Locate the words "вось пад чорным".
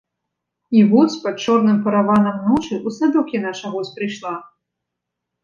0.93-1.77